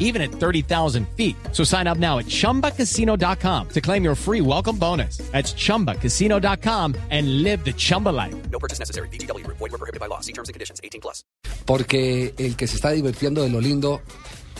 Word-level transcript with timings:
even 0.00 0.20
at 0.20 0.32
30,000 0.32 1.06
feet. 1.16 1.36
So 1.52 1.62
sign 1.62 1.86
up 1.86 1.98
now 1.98 2.18
at 2.18 2.26
chumbacasino.com 2.26 3.68
to 3.68 3.80
claim 3.80 4.02
your 4.02 4.16
free 4.16 4.40
welcome 4.40 4.76
bonus. 4.76 5.18
That's 5.30 5.54
chumbacasino.com 5.54 6.96
and 7.10 7.44
live 7.44 7.64
the 7.64 7.72
Chumba 7.72 8.08
life. 8.08 8.34
No 8.50 8.58
purchase 8.58 8.80
necessary. 8.80 9.08
BGW. 9.10 9.46
Void 9.46 9.60
were 9.60 9.78
prohibited 9.78 10.00
by 10.00 10.06
law. 10.06 10.18
See 10.20 10.32
terms 10.32 10.48
and 10.48 10.54
conditions. 10.54 10.80
18 10.82 11.00
plus. 11.00 11.22
porque 11.66 12.34
el 12.38 12.56
que 12.56 12.66
se 12.66 12.74
está 12.74 12.90
divirtiendo 12.90 13.42
de 13.42 13.48
lo 13.48 13.60
lindo 13.60 14.02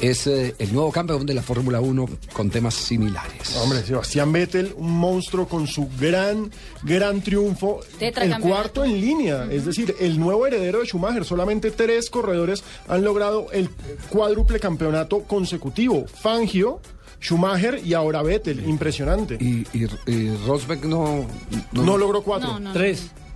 es 0.01 0.27
eh, 0.27 0.55
el 0.59 0.73
nuevo 0.73 0.91
campeón 0.91 1.27
de 1.27 1.35
la 1.35 1.43
Fórmula 1.43 1.81
1 1.81 2.09
con 2.33 2.51
temas 2.51 2.75
similares. 2.75 3.57
Hombre, 3.57 3.83
Sebastián 3.83 4.33
Vettel, 4.33 4.75
un 4.77 4.91
monstruo 4.91 5.47
con 5.47 5.67
su 5.67 5.89
gran, 5.99 6.51
gran 6.83 7.21
triunfo. 7.21 7.81
El 8.01 8.39
cuarto 8.41 8.85
en 8.85 9.01
línea, 9.01 9.47
es 9.51 9.67
decir, 9.67 9.95
el 10.01 10.19
nuevo 10.19 10.47
heredero 10.47 10.81
de 10.81 10.87
Schumacher. 10.87 11.25
Solamente 11.25 11.71
tres 11.71 12.11
corredores 12.11 12.63
han 12.89 13.05
logrado 13.05 13.49
el 13.53 13.69
cuádruple 14.09 14.59
campeonato 14.59 15.25
consecutivo. 15.25 16.07
Fangio, 16.07 16.81
Schumacher 17.21 17.81
y 17.85 17.95
ahora 17.95 18.23
Vettel. 18.23 18.69
Impresionante. 18.69 19.37
Y, 19.41 19.67
y, 19.73 19.87
y 20.07 20.37
Rosberg 20.47 20.87
no, 20.87 21.27
No 21.73 21.99
logró 21.99 22.23
cuatro. 22.23 22.55
No, 22.55 22.61
no. 22.61 22.73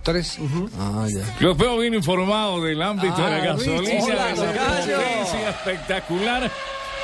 Tres. 0.05 0.37
Ah, 0.79 1.07
ya. 1.11 1.35
Los 1.39 1.57
veo 1.57 1.79
bien 1.79 1.95
informados 1.95 2.63
del 2.63 2.81
ámbito 2.81 3.15
de 3.17 3.21
la 3.29 3.35
Ah, 3.37 3.45
gasolina, 3.45 4.05
de 4.05 4.13
la 4.13 5.49
espectacular. 5.49 6.51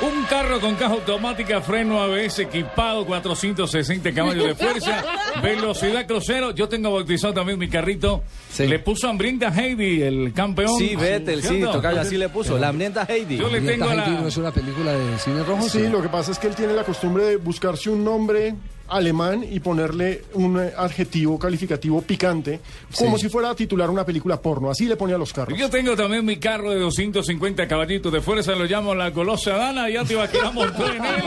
Un 0.00 0.24
carro 0.24 0.58
con 0.60 0.74
caja 0.74 0.94
automática, 0.94 1.60
freno 1.60 2.00
ABS 2.02 2.40
equipado, 2.40 3.04
460 3.06 4.12
caballos 4.12 4.46
de 4.46 4.54
fuerza, 4.56 5.04
velocidad 5.42 6.06
crucero. 6.06 6.50
Yo 6.52 6.68
tengo 6.68 6.92
bautizado 6.92 7.34
también 7.34 7.56
mi 7.58 7.68
carrito. 7.68 8.22
Sí. 8.50 8.66
Le 8.66 8.78
puso 8.80 9.08
hambrienta 9.08 9.48
Heidi, 9.54 10.02
el 10.02 10.32
campeón. 10.32 10.76
Sí, 10.78 10.96
Vettel, 10.96 11.42
sí, 11.44 11.60
tocayo, 11.60 12.00
así 12.00 12.16
le 12.16 12.28
puso. 12.30 12.58
La 12.58 12.68
hambrienta 12.68 13.04
Heidi. 13.08 13.36
Yo 13.36 13.48
le 13.48 13.60
tengo 13.60 13.84
Heidi 13.90 13.96
la... 13.96 14.20
no 14.22 14.28
es 14.28 14.36
una 14.36 14.50
película 14.50 14.92
de 14.92 15.18
cine 15.18 15.42
rojo. 15.44 15.68
Sí, 15.68 15.86
lo 15.88 16.02
que 16.02 16.08
pasa 16.08 16.32
es 16.32 16.38
que 16.38 16.48
él 16.48 16.54
tiene 16.56 16.72
la 16.72 16.82
costumbre 16.84 17.24
de 17.24 17.36
buscarse 17.36 17.88
un 17.90 18.02
nombre 18.04 18.54
alemán 18.88 19.44
y 19.50 19.60
ponerle 19.60 20.24
un 20.34 20.60
eh, 20.60 20.72
adjetivo 20.76 21.38
calificativo 21.38 22.02
picante, 22.02 22.60
como 22.96 23.16
Sí. 23.16 23.24
si 23.24 23.28
fuera 23.30 23.50
a 23.50 23.54
titular 23.54 23.88
una 23.90 24.04
película 24.04 24.40
porno. 24.40 24.70
Así 24.70 24.86
le 24.86 24.96
ponía 24.96 25.16
a 25.16 25.18
los 25.18 25.32
carros. 25.32 25.58
Yo 25.58 25.70
tengo 25.70 25.96
también 25.96 26.24
mi 26.24 26.36
carro 26.38 26.70
de 26.70 26.78
250 26.80 27.66
caballitos 27.68 28.12
de 28.12 28.20
fuerza, 28.20 28.52
lo 28.52 28.64
llamo 28.64 28.94
la 28.94 29.12
Colosa 29.12 29.56
Dana, 29.56 29.88
ya 29.88 30.04
te 30.04 30.14
iba 30.14 30.24
a 30.24 30.50
montó 30.50 30.86
en 30.92 31.04
él, 31.04 31.22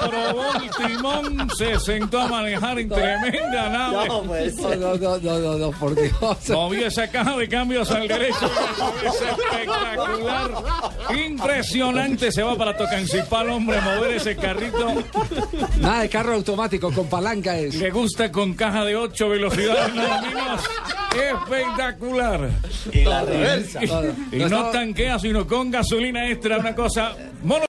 probó 0.00 0.44
el 0.54 0.86
timón, 0.88 1.48
se 1.56 1.78
sentó 1.80 2.20
a 2.20 2.28
manejar 2.28 2.78
en 2.78 2.88
tremenda 2.88 3.68
nave, 3.70 4.08
No, 4.08 4.22
pues. 4.22 4.56
No, 4.56 4.74
no, 4.76 4.94
no, 4.96 5.18
no, 5.18 5.38
no, 5.38 5.58
no, 5.58 5.70
por 5.72 5.94
Dios. 5.94 6.12
movió 6.50 6.86
esa 6.86 7.08
caja 7.10 7.36
de 7.36 7.48
cambios 7.48 7.90
al 7.90 8.06
derecho, 8.08 8.50
es 9.06 9.14
espectacular, 9.14 10.50
impresionante, 11.26 12.32
se 12.32 12.42
va 12.42 12.56
para 12.56 12.76
Tocancipal, 12.76 13.50
hombre, 13.50 13.80
mover 13.80 14.12
ese 14.16 14.36
carrito, 14.36 14.92
Nada 15.80 16.00
de 16.02 16.08
carro 16.08 16.34
automático, 16.34 16.55
con 16.80 17.08
palanca 17.08 17.58
es. 17.58 17.74
le 17.74 17.90
gusta 17.90 18.32
con 18.32 18.54
caja 18.54 18.84
de 18.84 18.96
8 18.96 19.28
velocidades, 19.28 19.94
no 19.94 20.22
menos, 20.22 20.62
espectacular. 21.14 22.50
Y 22.92 23.04
la 23.04 23.22
reversa. 23.24 23.80
Y 24.32 24.38
no 24.38 24.70
tanquea, 24.70 25.18
sino 25.18 25.46
con 25.46 25.70
gasolina 25.70 26.28
extra, 26.28 26.58
una 26.58 26.74
cosa 26.74 27.14
mono. 27.42 27.64